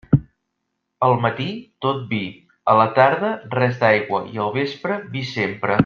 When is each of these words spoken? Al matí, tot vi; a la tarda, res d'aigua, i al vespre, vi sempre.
Al 1.07 1.11
matí, 1.25 1.45
tot 1.87 1.99
vi; 2.13 2.21
a 2.73 2.75
la 2.81 2.89
tarda, 3.01 3.31
res 3.59 3.79
d'aigua, 3.85 4.23
i 4.35 4.43
al 4.47 4.51
vespre, 4.57 4.99
vi 5.17 5.25
sempre. 5.39 5.79